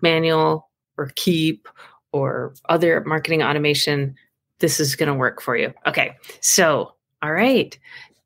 [0.00, 1.68] manual or Keap
[2.12, 4.14] or other marketing automation,
[4.58, 5.72] this is going to work for you.
[5.86, 6.16] Okay.
[6.40, 7.76] So, all right.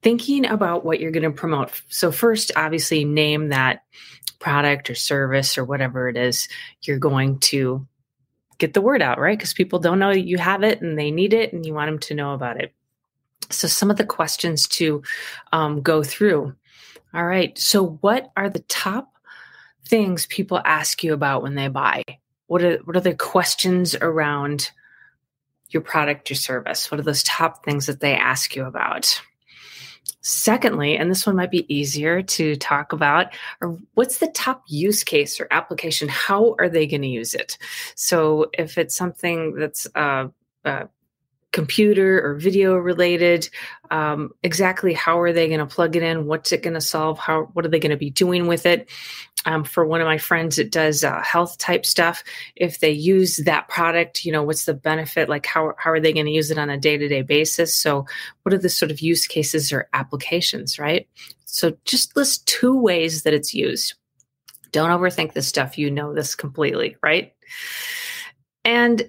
[0.03, 1.83] Thinking about what you're going to promote.
[1.89, 3.83] So, first, obviously, name that
[4.39, 6.47] product or service or whatever it is
[6.83, 7.87] you're going to
[8.59, 9.39] get the word out, right?
[9.39, 11.99] Because people don't know you have it and they need it and you want them
[11.99, 12.73] to know about it.
[13.51, 15.03] So, some of the questions to
[15.53, 16.55] um, go through
[17.17, 17.59] all right.
[17.59, 19.11] So, what are the top
[19.87, 22.03] things people ask you about when they buy?
[22.47, 24.71] What are what are the questions around
[25.71, 26.91] your product your service?
[26.91, 29.23] What are those top things that they ask you about?
[30.21, 33.29] Secondly, and this one might be easier to talk about,
[33.63, 36.09] or what's the top use case or application?
[36.09, 37.57] How are they going to use it?
[37.95, 40.29] So, if it's something that's uh,
[40.67, 40.85] uh,
[41.57, 43.49] computer or video related
[43.91, 46.27] um, exactly how are they going to plug it in?
[46.27, 47.19] What's it going to solve?
[47.19, 48.91] How what are they going to be doing with it?
[49.47, 52.23] Um, for one of my friends it does uh, health type stuff.
[52.57, 55.31] If they use that product you know what's the benefit?
[55.31, 57.75] Like how, how are they going to use it on a day-to-day basis?
[57.75, 58.05] So
[58.43, 61.09] what are the sort of use cases or applications right?
[61.47, 63.95] So just list two ways that it's used.
[64.73, 65.79] Don't overthink this stuff.
[65.79, 67.33] You know this completely right?
[68.63, 69.09] And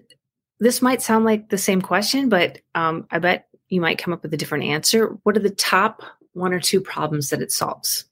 [0.59, 4.23] this might sound like the same question, but um, I bet you might come up
[4.23, 5.18] with a different answer.
[5.23, 6.01] What are the top
[6.34, 8.06] one or two problems that it solves?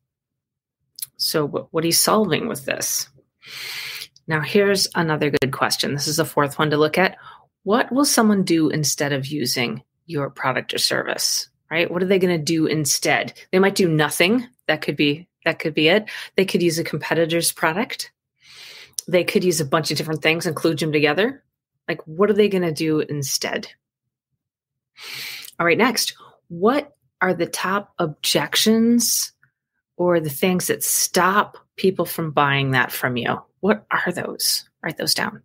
[1.17, 3.09] So, what, what are you solving with this?
[4.27, 5.93] Now, here's another good question.
[5.93, 7.17] This is the fourth one to look at.
[7.63, 11.49] What will someone do instead of using your product or service?
[11.71, 11.89] Right?
[11.89, 13.33] What are they going to do instead?
[13.51, 14.47] They might do nothing.
[14.67, 16.09] That could be that could be it.
[16.35, 18.11] They could use a competitor's product.
[19.07, 21.43] They could use a bunch of different things and kludge them together.
[21.87, 23.67] Like, what are they going to do instead?
[25.59, 26.15] All right, next,
[26.47, 29.33] what are the top objections
[29.97, 33.41] or the things that stop people from buying that from you?
[33.59, 34.67] What are those?
[34.83, 35.41] Write those down.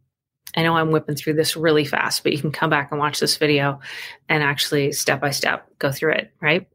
[0.57, 3.21] I know I'm whipping through this really fast, but you can come back and watch
[3.21, 3.81] this video
[4.29, 6.69] and actually step by step go through it, right?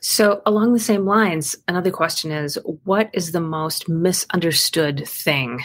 [0.00, 5.64] So, along the same lines, another question is what is the most misunderstood thing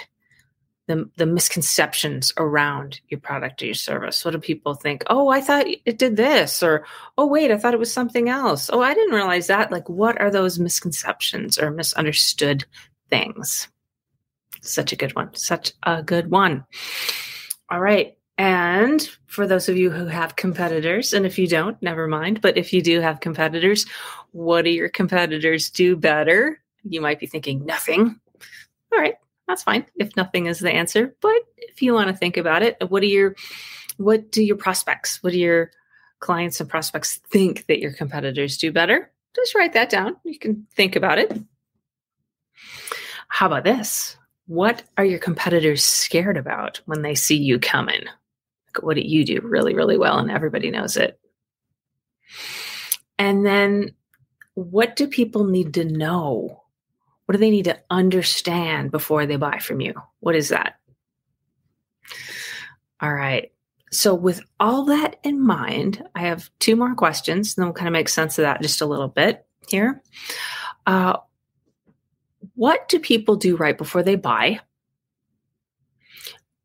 [0.88, 4.23] the, the misconceptions around your product or your service.
[4.23, 5.03] What do people think?
[5.07, 6.85] Oh, I thought it did this, or
[7.18, 8.69] oh, wait, I thought it was something else.
[8.72, 9.72] Oh, I didn't realize that.
[9.72, 12.66] Like, what are those misconceptions or misunderstood
[13.09, 13.68] things?
[14.62, 15.34] Such a good one.
[15.35, 16.66] Such a good one.
[17.70, 18.17] All right.
[18.38, 22.41] And for those of you who have competitors, and if you don't, never mind.
[22.41, 23.85] But if you do have competitors,
[24.31, 26.59] what do your competitors do better?
[26.84, 28.20] You might be thinking nothing.
[28.91, 29.16] All right
[29.47, 31.15] that's fine if nothing is the answer.
[31.21, 33.35] But if you want to think about it, what do your
[33.97, 35.71] what do your prospects, what do your
[36.19, 39.11] clients and prospects think that your competitors do better?
[39.35, 40.15] Just write that down.
[40.23, 41.37] You can think about it.
[43.27, 44.17] How about this?
[44.47, 48.03] What are your competitors scared about when they see you coming?
[48.81, 51.19] What do you do really, really well and everybody knows it?
[53.17, 53.95] And then
[54.53, 56.61] what do people need to know
[57.25, 59.93] what do they need to understand before they buy from you?
[60.19, 60.75] What is that?
[63.01, 63.51] All right.
[63.91, 67.87] so, with all that in mind, I have two more questions, and then we'll kind
[67.87, 70.01] of make sense of that just a little bit here.
[70.85, 71.17] Uh,
[72.55, 74.59] what do people do right before they buy?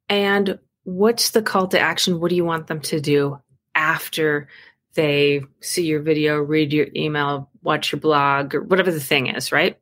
[0.09, 2.21] And what's the call to action?
[2.21, 3.39] What do you want them to do
[3.75, 4.49] after
[4.95, 9.53] they see your video, read your email, watch your blog, or whatever the thing is,
[9.53, 9.79] right?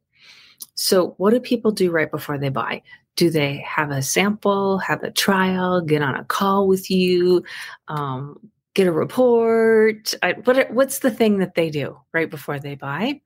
[0.75, 2.83] So, what do people do right before they buy?
[3.17, 7.43] Do they have a sample, have a trial, get on a call with you,
[7.89, 8.39] um,
[8.75, 10.15] get a report?
[10.23, 13.21] I, what, what's the thing that they do right before they buy?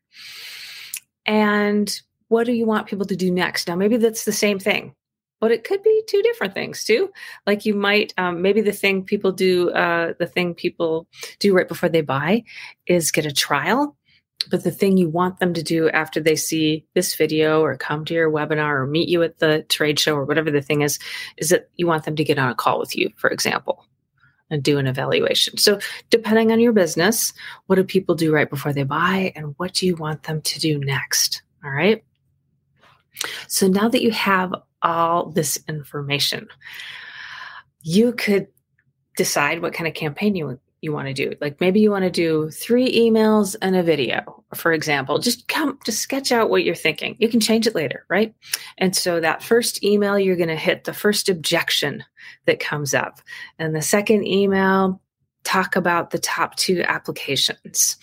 [1.27, 3.69] And what do you want people to do next?
[3.69, 4.95] Now, maybe that's the same thing,
[5.41, 7.13] but it could be two different things too.
[7.47, 11.07] Like you might, um, maybe the thing people do, uh, the thing people
[11.39, 12.45] do right before they buy
[12.87, 13.97] is get a trial
[14.51, 18.05] but the thing you want them to do after they see this video or come
[18.05, 20.99] to your webinar or meet you at the trade show or whatever the thing is,
[21.37, 23.85] is that you want them to get on a call with you, for example,
[24.51, 25.57] and do an evaluation.
[25.59, 25.79] So,
[26.11, 27.33] depending on your business,
[27.67, 30.61] what do people do right before they buy and what do you want them to
[30.61, 31.43] do next?
[31.65, 32.05] All right.
[33.49, 36.49] So, now that you have all this information,
[37.83, 38.49] you could
[39.17, 41.35] decide what kind of campaign you you want to do.
[41.41, 45.19] Like maybe you want to do three emails and a video, for example.
[45.19, 47.17] Just come, just sketch out what you're thinking.
[47.19, 48.35] You can change it later, right?
[48.77, 52.05] And so that first email, you're going to hit the first objection
[52.47, 53.21] that comes up.
[53.59, 55.01] And the second email,
[55.45, 57.97] talk about the top two applications.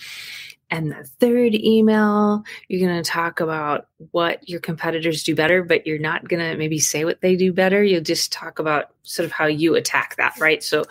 [0.72, 5.88] And the third email, you're going to talk about what your competitors do better, but
[5.88, 7.84] you're not going to maybe say what they do better.
[7.84, 10.64] You'll just talk about sort of how you attack that, right?
[10.64, 10.84] So,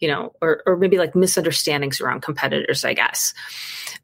[0.00, 3.34] you know, or, or maybe like misunderstandings around competitors, I guess.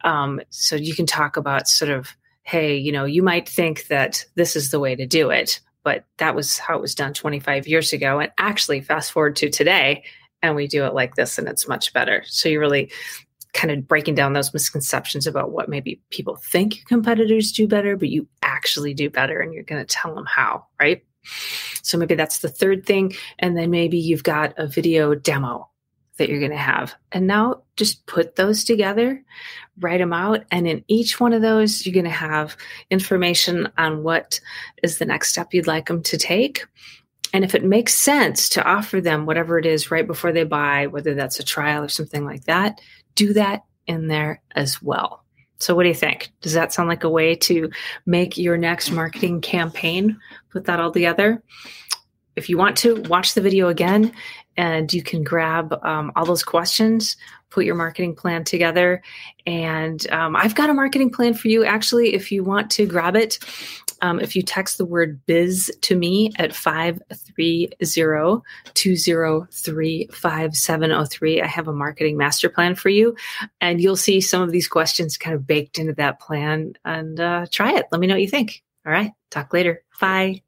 [0.02, 4.26] Um, so you can talk about sort of, hey, you know, you might think that
[4.34, 7.66] this is the way to do it, but that was how it was done 25
[7.66, 8.18] years ago.
[8.18, 10.04] And actually, fast forward to today,
[10.42, 12.22] and we do it like this and it's much better.
[12.26, 12.92] So you really
[13.54, 17.96] kind of breaking down those misconceptions about what maybe people think your competitors do better,
[17.96, 21.02] but you actually do better and you're going to tell them how, right?
[21.82, 23.14] So maybe that's the third thing.
[23.38, 25.70] And then maybe you've got a video demo
[26.16, 26.94] that you're going to have.
[27.12, 29.24] And now just put those together,
[29.80, 30.44] write them out.
[30.50, 32.56] And in each one of those, you're going to have
[32.90, 34.40] information on what
[34.82, 36.66] is the next step you'd like them to take.
[37.32, 40.86] And if it makes sense to offer them whatever it is right before they buy,
[40.86, 42.80] whether that's a trial or something like that,
[43.14, 45.24] do that in there as well.
[45.58, 46.30] So, what do you think?
[46.40, 47.70] Does that sound like a way to
[48.06, 50.18] make your next marketing campaign?
[50.50, 51.42] Put that all together.
[52.36, 54.12] If you want to, watch the video again
[54.56, 57.16] and you can grab um, all those questions,
[57.50, 59.02] put your marketing plan together.
[59.46, 63.16] And um, I've got a marketing plan for you actually, if you want to grab
[63.16, 63.38] it.
[64.02, 67.70] Um, if you text the word biz to me at 530
[68.74, 73.16] 203 5703, I have a marketing master plan for you.
[73.60, 77.46] And you'll see some of these questions kind of baked into that plan and uh,
[77.50, 77.86] try it.
[77.92, 78.62] Let me know what you think.
[78.84, 79.12] All right.
[79.30, 79.82] Talk later.
[80.00, 80.42] Bye.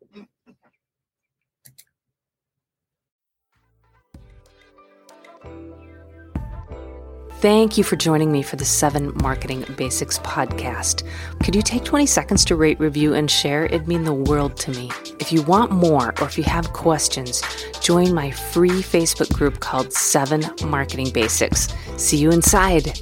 [7.47, 11.05] Thank you for joining me for the 7 Marketing Basics podcast.
[11.45, 13.67] Could you take 20 seconds to rate, review, and share?
[13.67, 14.91] It'd mean the world to me.
[15.21, 17.45] If you want more or if you have questions,
[17.81, 21.69] join my free Facebook group called 7 Marketing Basics.
[21.97, 22.99] See you inside.